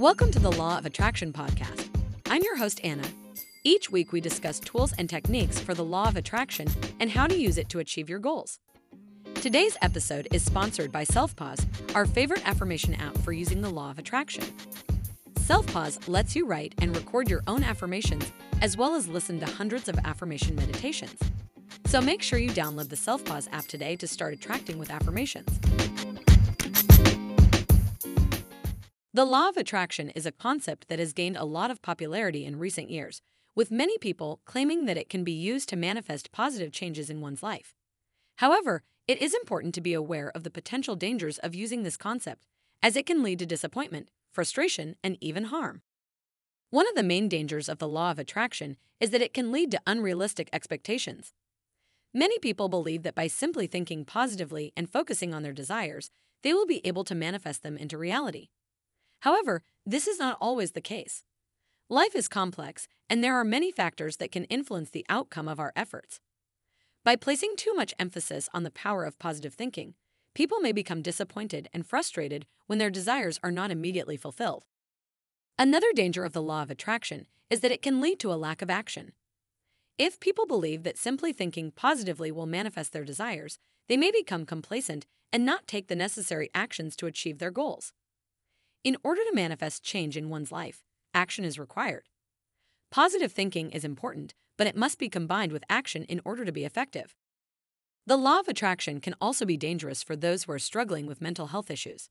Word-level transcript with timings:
Welcome 0.00 0.30
to 0.30 0.38
the 0.38 0.50
Law 0.52 0.78
of 0.78 0.86
Attraction 0.86 1.30
podcast. 1.30 1.90
I'm 2.30 2.42
your 2.42 2.56
host, 2.56 2.80
Anna. 2.82 3.06
Each 3.64 3.90
week, 3.90 4.12
we 4.12 4.22
discuss 4.22 4.58
tools 4.58 4.94
and 4.96 5.10
techniques 5.10 5.60
for 5.60 5.74
the 5.74 5.84
law 5.84 6.08
of 6.08 6.16
attraction 6.16 6.68
and 7.00 7.10
how 7.10 7.26
to 7.26 7.36
use 7.36 7.58
it 7.58 7.68
to 7.68 7.80
achieve 7.80 8.08
your 8.08 8.18
goals. 8.18 8.60
Today's 9.34 9.76
episode 9.82 10.26
is 10.32 10.42
sponsored 10.42 10.90
by 10.90 11.04
SelfPause, 11.04 11.66
our 11.94 12.06
favorite 12.06 12.48
affirmation 12.48 12.94
app 12.94 13.18
for 13.18 13.32
using 13.32 13.60
the 13.60 13.68
law 13.68 13.90
of 13.90 13.98
attraction. 13.98 14.44
SelfPause 15.34 16.08
lets 16.08 16.34
you 16.34 16.46
write 16.46 16.74
and 16.80 16.96
record 16.96 17.28
your 17.28 17.42
own 17.46 17.62
affirmations 17.62 18.32
as 18.62 18.78
well 18.78 18.94
as 18.94 19.06
listen 19.06 19.38
to 19.40 19.46
hundreds 19.46 19.86
of 19.86 19.98
affirmation 20.06 20.56
meditations. 20.56 21.20
So 21.84 22.00
make 22.00 22.22
sure 22.22 22.38
you 22.38 22.48
download 22.52 22.88
the 22.88 22.96
SelfPause 22.96 23.48
app 23.52 23.66
today 23.66 23.96
to 23.96 24.06
start 24.06 24.32
attracting 24.32 24.78
with 24.78 24.90
affirmations. 24.90 25.60
The 29.12 29.24
law 29.24 29.48
of 29.48 29.56
attraction 29.56 30.10
is 30.10 30.24
a 30.24 30.30
concept 30.30 30.86
that 30.86 31.00
has 31.00 31.12
gained 31.12 31.36
a 31.36 31.44
lot 31.44 31.72
of 31.72 31.82
popularity 31.82 32.44
in 32.44 32.60
recent 32.60 32.90
years, 32.90 33.22
with 33.56 33.72
many 33.72 33.98
people 33.98 34.38
claiming 34.44 34.84
that 34.84 34.96
it 34.96 35.08
can 35.08 35.24
be 35.24 35.32
used 35.32 35.68
to 35.70 35.76
manifest 35.76 36.30
positive 36.30 36.70
changes 36.70 37.10
in 37.10 37.20
one's 37.20 37.42
life. 37.42 37.74
However, 38.36 38.84
it 39.08 39.20
is 39.20 39.34
important 39.34 39.74
to 39.74 39.80
be 39.80 39.94
aware 39.94 40.30
of 40.32 40.44
the 40.44 40.50
potential 40.50 40.94
dangers 40.94 41.38
of 41.38 41.56
using 41.56 41.82
this 41.82 41.96
concept, 41.96 42.46
as 42.84 42.94
it 42.94 43.04
can 43.04 43.20
lead 43.20 43.40
to 43.40 43.46
disappointment, 43.46 44.12
frustration, 44.30 44.94
and 45.02 45.18
even 45.20 45.46
harm. 45.46 45.82
One 46.70 46.86
of 46.88 46.94
the 46.94 47.02
main 47.02 47.28
dangers 47.28 47.68
of 47.68 47.78
the 47.78 47.88
law 47.88 48.12
of 48.12 48.20
attraction 48.20 48.76
is 49.00 49.10
that 49.10 49.22
it 49.22 49.34
can 49.34 49.50
lead 49.50 49.72
to 49.72 49.80
unrealistic 49.88 50.48
expectations. 50.52 51.32
Many 52.14 52.38
people 52.38 52.68
believe 52.68 53.02
that 53.02 53.16
by 53.16 53.26
simply 53.26 53.66
thinking 53.66 54.04
positively 54.04 54.72
and 54.76 54.88
focusing 54.88 55.34
on 55.34 55.42
their 55.42 55.52
desires, 55.52 56.12
they 56.44 56.54
will 56.54 56.66
be 56.66 56.80
able 56.86 57.02
to 57.02 57.16
manifest 57.16 57.64
them 57.64 57.76
into 57.76 57.98
reality. 57.98 58.50
However, 59.20 59.62
this 59.86 60.06
is 60.06 60.18
not 60.18 60.36
always 60.40 60.72
the 60.72 60.80
case. 60.80 61.24
Life 61.88 62.14
is 62.14 62.28
complex, 62.28 62.86
and 63.08 63.22
there 63.22 63.34
are 63.34 63.44
many 63.44 63.72
factors 63.72 64.16
that 64.18 64.32
can 64.32 64.44
influence 64.44 64.90
the 64.90 65.06
outcome 65.08 65.48
of 65.48 65.58
our 65.58 65.72
efforts. 65.74 66.20
By 67.04 67.16
placing 67.16 67.54
too 67.56 67.74
much 67.74 67.94
emphasis 67.98 68.48
on 68.52 68.62
the 68.62 68.70
power 68.70 69.04
of 69.04 69.18
positive 69.18 69.54
thinking, 69.54 69.94
people 70.34 70.60
may 70.60 70.72
become 70.72 71.02
disappointed 71.02 71.68
and 71.72 71.86
frustrated 71.86 72.46
when 72.66 72.78
their 72.78 72.90
desires 72.90 73.40
are 73.42 73.50
not 73.50 73.70
immediately 73.70 74.16
fulfilled. 74.16 74.66
Another 75.58 75.92
danger 75.94 76.24
of 76.24 76.32
the 76.32 76.42
law 76.42 76.62
of 76.62 76.70
attraction 76.70 77.26
is 77.50 77.60
that 77.60 77.72
it 77.72 77.82
can 77.82 78.00
lead 78.00 78.20
to 78.20 78.32
a 78.32 78.34
lack 78.34 78.62
of 78.62 78.70
action. 78.70 79.12
If 79.98 80.20
people 80.20 80.46
believe 80.46 80.84
that 80.84 80.96
simply 80.96 81.32
thinking 81.32 81.72
positively 81.72 82.30
will 82.30 82.46
manifest 82.46 82.92
their 82.92 83.04
desires, 83.04 83.58
they 83.88 83.96
may 83.96 84.10
become 84.10 84.46
complacent 84.46 85.06
and 85.32 85.44
not 85.44 85.66
take 85.66 85.88
the 85.88 85.96
necessary 85.96 86.48
actions 86.54 86.96
to 86.96 87.06
achieve 87.06 87.38
their 87.38 87.50
goals. 87.50 87.92
In 88.82 88.96
order 89.04 89.20
to 89.28 89.34
manifest 89.34 89.82
change 89.82 90.16
in 90.16 90.30
one's 90.30 90.50
life, 90.50 90.82
action 91.12 91.44
is 91.44 91.58
required. 91.58 92.04
Positive 92.90 93.30
thinking 93.30 93.70
is 93.72 93.84
important, 93.84 94.32
but 94.56 94.66
it 94.66 94.74
must 94.74 94.98
be 94.98 95.10
combined 95.10 95.52
with 95.52 95.64
action 95.68 96.04
in 96.04 96.22
order 96.24 96.46
to 96.46 96.52
be 96.52 96.64
effective. 96.64 97.14
The 98.06 98.16
law 98.16 98.40
of 98.40 98.48
attraction 98.48 99.00
can 99.00 99.14
also 99.20 99.44
be 99.44 99.58
dangerous 99.58 100.02
for 100.02 100.16
those 100.16 100.44
who 100.44 100.52
are 100.52 100.58
struggling 100.58 101.06
with 101.06 101.20
mental 101.20 101.48
health 101.48 101.70
issues. 101.70 102.08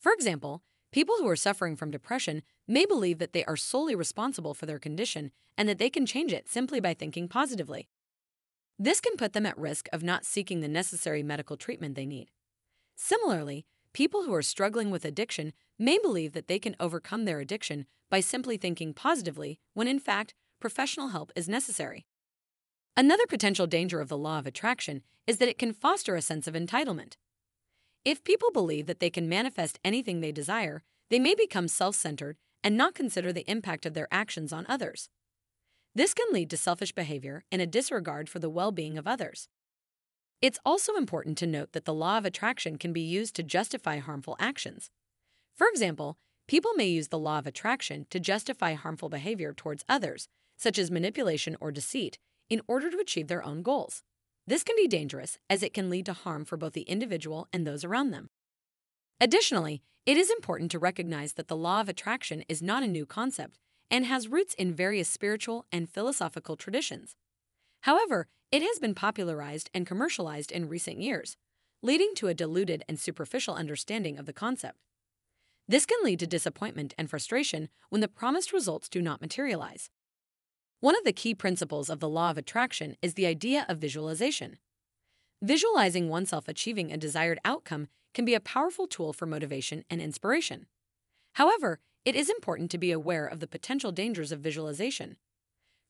For 0.00 0.12
example, 0.12 0.64
people 0.90 1.14
who 1.20 1.28
are 1.28 1.36
suffering 1.36 1.76
from 1.76 1.92
depression 1.92 2.42
may 2.66 2.84
believe 2.84 3.18
that 3.18 3.32
they 3.32 3.44
are 3.44 3.56
solely 3.56 3.94
responsible 3.94 4.54
for 4.54 4.66
their 4.66 4.80
condition 4.80 5.30
and 5.56 5.68
that 5.68 5.78
they 5.78 5.88
can 5.88 6.04
change 6.04 6.32
it 6.32 6.48
simply 6.48 6.80
by 6.80 6.94
thinking 6.94 7.28
positively. 7.28 7.88
This 8.76 9.00
can 9.00 9.16
put 9.16 9.34
them 9.34 9.46
at 9.46 9.56
risk 9.56 9.88
of 9.92 10.02
not 10.02 10.24
seeking 10.24 10.60
the 10.60 10.68
necessary 10.68 11.22
medical 11.22 11.56
treatment 11.56 11.94
they 11.94 12.06
need. 12.06 12.32
Similarly, 12.96 13.66
people 13.92 14.24
who 14.24 14.34
are 14.34 14.42
struggling 14.42 14.90
with 14.90 15.04
addiction 15.04 15.52
may 15.78 15.98
believe 15.98 16.32
that 16.32 16.48
they 16.48 16.58
can 16.58 16.76
overcome 16.80 17.24
their 17.24 17.40
addiction 17.40 17.86
by 18.10 18.20
simply 18.20 18.56
thinking 18.56 18.94
positively 18.94 19.58
when 19.74 19.88
in 19.88 19.98
fact 19.98 20.34
professional 20.60 21.08
help 21.08 21.32
is 21.34 21.48
necessary. 21.48 22.06
Another 22.96 23.26
potential 23.26 23.66
danger 23.66 24.00
of 24.00 24.08
the 24.08 24.18
law 24.18 24.38
of 24.38 24.46
attraction 24.46 25.02
is 25.26 25.38
that 25.38 25.48
it 25.48 25.58
can 25.58 25.72
foster 25.72 26.14
a 26.14 26.22
sense 26.22 26.46
of 26.46 26.54
entitlement. 26.54 27.14
If 28.04 28.24
people 28.24 28.50
believe 28.50 28.86
that 28.86 29.00
they 29.00 29.10
can 29.10 29.28
manifest 29.28 29.78
anything 29.84 30.20
they 30.20 30.32
desire, 30.32 30.82
they 31.08 31.18
may 31.18 31.34
become 31.34 31.68
self 31.68 31.94
centered 31.94 32.36
and 32.64 32.76
not 32.76 32.94
consider 32.94 33.32
the 33.32 33.50
impact 33.50 33.86
of 33.86 33.94
their 33.94 34.08
actions 34.10 34.52
on 34.52 34.66
others. 34.68 35.08
This 35.94 36.14
can 36.14 36.26
lead 36.32 36.50
to 36.50 36.56
selfish 36.56 36.92
behavior 36.92 37.44
and 37.52 37.60
a 37.60 37.66
disregard 37.66 38.28
for 38.28 38.38
the 38.38 38.50
well 38.50 38.72
being 38.72 38.96
of 38.96 39.06
others. 39.06 39.48
It's 40.42 40.58
also 40.66 40.96
important 40.96 41.38
to 41.38 41.46
note 41.46 41.70
that 41.70 41.84
the 41.84 41.94
law 41.94 42.18
of 42.18 42.24
attraction 42.24 42.76
can 42.76 42.92
be 42.92 43.00
used 43.00 43.36
to 43.36 43.44
justify 43.44 43.98
harmful 43.98 44.36
actions. 44.40 44.90
For 45.54 45.68
example, 45.68 46.18
people 46.48 46.72
may 46.74 46.88
use 46.88 47.08
the 47.08 47.18
law 47.18 47.38
of 47.38 47.46
attraction 47.46 48.06
to 48.10 48.18
justify 48.18 48.74
harmful 48.74 49.08
behavior 49.08 49.54
towards 49.54 49.84
others, 49.88 50.26
such 50.58 50.78
as 50.78 50.90
manipulation 50.90 51.56
or 51.60 51.70
deceit, 51.70 52.18
in 52.50 52.60
order 52.66 52.90
to 52.90 52.98
achieve 52.98 53.28
their 53.28 53.44
own 53.44 53.62
goals. 53.62 54.02
This 54.44 54.64
can 54.64 54.74
be 54.74 54.88
dangerous 54.88 55.38
as 55.48 55.62
it 55.62 55.72
can 55.72 55.88
lead 55.88 56.06
to 56.06 56.12
harm 56.12 56.44
for 56.44 56.56
both 56.56 56.72
the 56.72 56.82
individual 56.82 57.46
and 57.52 57.64
those 57.64 57.84
around 57.84 58.10
them. 58.10 58.28
Additionally, 59.20 59.80
it 60.06 60.16
is 60.16 60.28
important 60.28 60.72
to 60.72 60.80
recognize 60.80 61.34
that 61.34 61.46
the 61.46 61.56
law 61.56 61.80
of 61.80 61.88
attraction 61.88 62.42
is 62.48 62.60
not 62.60 62.82
a 62.82 62.88
new 62.88 63.06
concept 63.06 63.60
and 63.92 64.06
has 64.06 64.26
roots 64.26 64.54
in 64.54 64.74
various 64.74 65.08
spiritual 65.08 65.66
and 65.70 65.88
philosophical 65.88 66.56
traditions. 66.56 67.14
However, 67.82 68.26
it 68.52 68.62
has 68.62 68.78
been 68.78 68.94
popularized 68.94 69.70
and 69.72 69.86
commercialized 69.86 70.52
in 70.52 70.68
recent 70.68 71.00
years, 71.00 71.38
leading 71.82 72.14
to 72.14 72.28
a 72.28 72.34
diluted 72.34 72.84
and 72.86 73.00
superficial 73.00 73.54
understanding 73.54 74.18
of 74.18 74.26
the 74.26 74.32
concept. 74.32 74.76
This 75.66 75.86
can 75.86 76.04
lead 76.04 76.18
to 76.18 76.26
disappointment 76.26 76.92
and 76.98 77.08
frustration 77.08 77.70
when 77.88 78.02
the 78.02 78.08
promised 78.08 78.52
results 78.52 78.90
do 78.90 79.00
not 79.00 79.22
materialize. 79.22 79.88
One 80.80 80.96
of 80.96 81.04
the 81.04 81.14
key 81.14 81.34
principles 81.34 81.88
of 81.88 82.00
the 82.00 82.08
law 82.10 82.30
of 82.30 82.36
attraction 82.36 82.96
is 83.00 83.14
the 83.14 83.24
idea 83.24 83.64
of 83.70 83.78
visualization. 83.78 84.58
Visualizing 85.40 86.10
oneself 86.10 86.46
achieving 86.46 86.92
a 86.92 86.98
desired 86.98 87.38
outcome 87.46 87.88
can 88.12 88.26
be 88.26 88.34
a 88.34 88.40
powerful 88.40 88.86
tool 88.86 89.14
for 89.14 89.24
motivation 89.24 89.84
and 89.88 90.02
inspiration. 90.02 90.66
However, 91.34 91.78
it 92.04 92.14
is 92.14 92.28
important 92.28 92.70
to 92.72 92.78
be 92.78 92.92
aware 92.92 93.26
of 93.26 93.40
the 93.40 93.46
potential 93.46 93.92
dangers 93.92 94.30
of 94.30 94.40
visualization. 94.40 95.16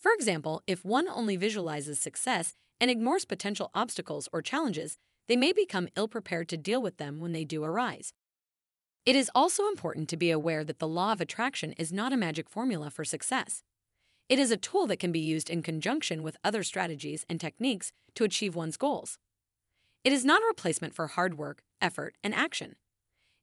For 0.00 0.12
example, 0.12 0.62
if 0.66 0.84
one 0.84 1.08
only 1.08 1.36
visualizes 1.36 2.00
success 2.00 2.54
and 2.80 2.90
ignores 2.90 3.26
potential 3.26 3.70
obstacles 3.74 4.28
or 4.32 4.40
challenges, 4.40 4.96
they 5.28 5.36
may 5.36 5.52
become 5.52 5.88
ill 5.94 6.08
prepared 6.08 6.48
to 6.48 6.56
deal 6.56 6.80
with 6.80 6.96
them 6.96 7.20
when 7.20 7.32
they 7.32 7.44
do 7.44 7.62
arise. 7.62 8.14
It 9.04 9.14
is 9.14 9.30
also 9.34 9.68
important 9.68 10.08
to 10.08 10.16
be 10.16 10.30
aware 10.30 10.64
that 10.64 10.78
the 10.78 10.88
law 10.88 11.12
of 11.12 11.20
attraction 11.20 11.72
is 11.72 11.92
not 11.92 12.12
a 12.12 12.16
magic 12.16 12.48
formula 12.48 12.90
for 12.90 13.04
success. 13.04 13.62
It 14.28 14.38
is 14.38 14.50
a 14.50 14.56
tool 14.56 14.86
that 14.86 14.98
can 14.98 15.12
be 15.12 15.20
used 15.20 15.50
in 15.50 15.62
conjunction 15.62 16.22
with 16.22 16.36
other 16.42 16.62
strategies 16.62 17.26
and 17.28 17.38
techniques 17.38 17.92
to 18.14 18.24
achieve 18.24 18.54
one's 18.54 18.76
goals. 18.76 19.18
It 20.02 20.12
is 20.12 20.24
not 20.24 20.42
a 20.42 20.46
replacement 20.46 20.94
for 20.94 21.08
hard 21.08 21.36
work, 21.36 21.62
effort, 21.80 22.14
and 22.24 22.34
action. 22.34 22.76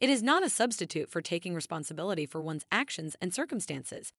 It 0.00 0.08
is 0.08 0.22
not 0.22 0.44
a 0.44 0.50
substitute 0.50 1.10
for 1.10 1.20
taking 1.20 1.54
responsibility 1.54 2.26
for 2.26 2.40
one's 2.40 2.66
actions 2.70 3.16
and 3.20 3.34
circumstances, 3.34 4.12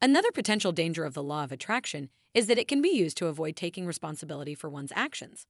Another 0.00 0.30
potential 0.30 0.70
danger 0.70 1.04
of 1.04 1.14
the 1.14 1.22
law 1.22 1.42
of 1.42 1.50
attraction 1.50 2.08
is 2.32 2.46
that 2.46 2.58
it 2.58 2.68
can 2.68 2.80
be 2.80 2.88
used 2.88 3.16
to 3.16 3.26
avoid 3.26 3.56
taking 3.56 3.84
responsibility 3.84 4.54
for 4.54 4.70
one's 4.70 4.92
actions. 4.94 5.46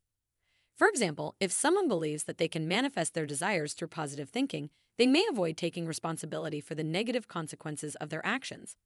For 0.74 0.88
example, 0.88 1.34
if 1.38 1.52
someone 1.52 1.86
believes 1.86 2.24
that 2.24 2.38
they 2.38 2.48
can 2.48 2.66
manifest 2.66 3.12
their 3.12 3.26
desires 3.26 3.74
through 3.74 3.88
positive 3.88 4.30
thinking, 4.30 4.70
they 4.96 5.06
may 5.06 5.26
avoid 5.30 5.56
taking 5.56 5.86
responsibility 5.86 6.62
for 6.62 6.74
the 6.74 6.84
negative 6.84 7.28
consequences 7.28 7.94
of 7.96 8.08
their 8.08 8.24
actions. 8.24 8.76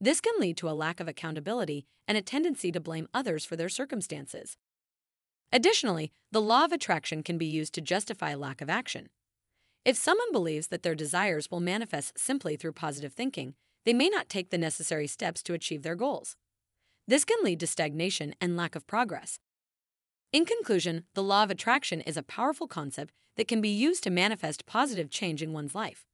This 0.00 0.20
can 0.20 0.34
lead 0.38 0.56
to 0.58 0.68
a 0.68 0.76
lack 0.76 1.00
of 1.00 1.08
accountability 1.08 1.86
and 2.06 2.16
a 2.16 2.22
tendency 2.22 2.70
to 2.70 2.80
blame 2.80 3.08
others 3.12 3.44
for 3.44 3.56
their 3.56 3.68
circumstances. 3.68 4.56
Additionally, 5.52 6.12
the 6.30 6.42
law 6.42 6.64
of 6.64 6.72
attraction 6.72 7.22
can 7.24 7.38
be 7.38 7.46
used 7.46 7.74
to 7.74 7.80
justify 7.80 8.34
lack 8.34 8.60
of 8.60 8.70
action. 8.70 9.08
If 9.84 9.96
someone 9.96 10.32
believes 10.32 10.68
that 10.68 10.82
their 10.82 10.94
desires 10.94 11.50
will 11.50 11.60
manifest 11.60 12.18
simply 12.18 12.56
through 12.56 12.72
positive 12.72 13.14
thinking, 13.14 13.54
they 13.86 13.94
may 13.94 14.10
not 14.10 14.28
take 14.28 14.50
the 14.50 14.58
necessary 14.58 15.06
steps 15.06 15.42
to 15.44 15.54
achieve 15.54 15.82
their 15.82 15.94
goals. 15.94 16.36
This 17.08 17.24
can 17.24 17.38
lead 17.42 17.60
to 17.60 17.68
stagnation 17.68 18.34
and 18.40 18.56
lack 18.56 18.74
of 18.74 18.86
progress. 18.86 19.38
In 20.32 20.44
conclusion, 20.44 21.04
the 21.14 21.22
law 21.22 21.44
of 21.44 21.50
attraction 21.50 22.00
is 22.00 22.16
a 22.16 22.22
powerful 22.22 22.66
concept 22.66 23.14
that 23.36 23.46
can 23.46 23.60
be 23.60 23.68
used 23.68 24.02
to 24.02 24.10
manifest 24.10 24.66
positive 24.66 25.08
change 25.08 25.40
in 25.40 25.52
one's 25.52 25.74
life. 25.74 26.04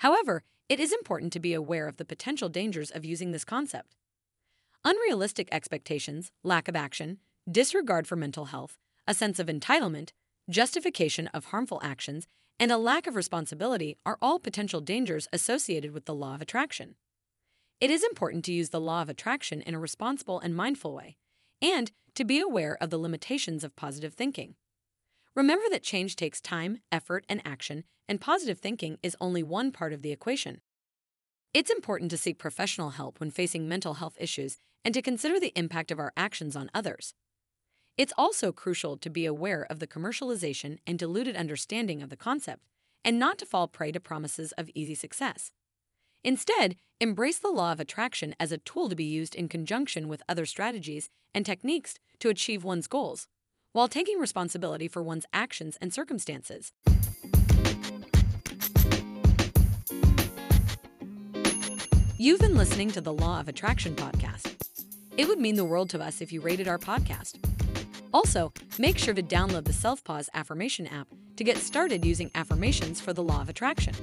However, 0.00 0.44
it 0.68 0.78
is 0.78 0.92
important 0.92 1.32
to 1.32 1.40
be 1.40 1.54
aware 1.54 1.88
of 1.88 1.96
the 1.96 2.04
potential 2.04 2.50
dangers 2.50 2.90
of 2.90 3.04
using 3.04 3.32
this 3.32 3.44
concept. 3.44 3.96
Unrealistic 4.84 5.48
expectations, 5.50 6.30
lack 6.44 6.68
of 6.68 6.76
action, 6.76 7.18
disregard 7.50 8.06
for 8.06 8.16
mental 8.16 8.46
health, 8.46 8.76
a 9.08 9.14
sense 9.14 9.38
of 9.38 9.46
entitlement, 9.46 10.10
justification 10.50 11.28
of 11.28 11.46
harmful 11.46 11.80
actions, 11.82 12.26
and 12.60 12.70
a 12.70 12.78
lack 12.78 13.06
of 13.06 13.16
responsibility 13.16 13.96
are 14.04 14.18
all 14.20 14.38
potential 14.38 14.80
dangers 14.80 15.28
associated 15.32 15.92
with 15.92 16.04
the 16.04 16.14
law 16.14 16.34
of 16.34 16.42
attraction. 16.42 16.96
It 17.78 17.90
is 17.90 18.02
important 18.02 18.44
to 18.46 18.52
use 18.52 18.70
the 18.70 18.80
law 18.80 19.02
of 19.02 19.10
attraction 19.10 19.60
in 19.60 19.74
a 19.74 19.78
responsible 19.78 20.40
and 20.40 20.56
mindful 20.56 20.94
way, 20.94 21.18
and 21.60 21.92
to 22.14 22.24
be 22.24 22.40
aware 22.40 22.78
of 22.80 22.88
the 22.88 22.98
limitations 22.98 23.62
of 23.62 23.76
positive 23.76 24.14
thinking. 24.14 24.54
Remember 25.34 25.66
that 25.70 25.82
change 25.82 26.16
takes 26.16 26.40
time, 26.40 26.78
effort, 26.90 27.26
and 27.28 27.42
action, 27.44 27.84
and 28.08 28.18
positive 28.18 28.58
thinking 28.58 28.96
is 29.02 29.14
only 29.20 29.42
one 29.42 29.72
part 29.72 29.92
of 29.92 30.00
the 30.00 30.10
equation. 30.10 30.62
It's 31.52 31.70
important 31.70 32.10
to 32.12 32.16
seek 32.16 32.38
professional 32.38 32.90
help 32.90 33.20
when 33.20 33.30
facing 33.30 33.68
mental 33.68 33.94
health 33.94 34.16
issues 34.18 34.56
and 34.82 34.94
to 34.94 35.02
consider 35.02 35.38
the 35.38 35.52
impact 35.54 35.90
of 35.90 35.98
our 35.98 36.14
actions 36.16 36.56
on 36.56 36.70
others. 36.72 37.12
It's 37.98 38.12
also 38.16 38.52
crucial 38.52 38.96
to 38.96 39.10
be 39.10 39.26
aware 39.26 39.66
of 39.68 39.80
the 39.80 39.86
commercialization 39.86 40.78
and 40.86 40.98
diluted 40.98 41.36
understanding 41.36 42.02
of 42.02 42.08
the 42.08 42.16
concept 42.16 42.62
and 43.04 43.18
not 43.18 43.36
to 43.38 43.46
fall 43.46 43.68
prey 43.68 43.92
to 43.92 44.00
promises 44.00 44.52
of 44.52 44.70
easy 44.74 44.94
success. 44.94 45.50
Instead, 46.26 46.74
embrace 47.00 47.38
the 47.38 47.52
law 47.52 47.70
of 47.70 47.78
attraction 47.78 48.34
as 48.40 48.50
a 48.50 48.58
tool 48.58 48.88
to 48.88 48.96
be 48.96 49.04
used 49.04 49.36
in 49.36 49.48
conjunction 49.48 50.08
with 50.08 50.24
other 50.28 50.44
strategies 50.44 51.08
and 51.32 51.46
techniques 51.46 51.94
to 52.18 52.28
achieve 52.28 52.64
one's 52.64 52.88
goals, 52.88 53.28
while 53.70 53.86
taking 53.86 54.18
responsibility 54.18 54.88
for 54.88 55.04
one's 55.04 55.24
actions 55.32 55.78
and 55.80 55.94
circumstances. 55.94 56.72
You've 62.18 62.40
been 62.40 62.56
listening 62.56 62.90
to 62.90 63.00
the 63.00 63.14
Law 63.14 63.38
of 63.38 63.46
Attraction 63.46 63.94
podcast. 63.94 64.52
It 65.16 65.28
would 65.28 65.38
mean 65.38 65.54
the 65.54 65.64
world 65.64 65.90
to 65.90 66.02
us 66.02 66.20
if 66.20 66.32
you 66.32 66.40
rated 66.40 66.66
our 66.66 66.78
podcast. 66.78 67.38
Also, 68.12 68.52
make 68.80 68.98
sure 68.98 69.14
to 69.14 69.22
download 69.22 69.64
the 69.64 69.70
SelfPause 69.70 70.28
Affirmation 70.34 70.88
app 70.88 71.06
to 71.36 71.44
get 71.44 71.58
started 71.58 72.04
using 72.04 72.32
affirmations 72.34 73.00
for 73.00 73.12
the 73.12 73.22
Law 73.22 73.42
of 73.42 73.48
Attraction. 73.48 73.94